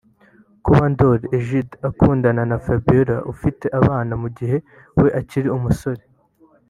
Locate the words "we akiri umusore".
4.99-6.03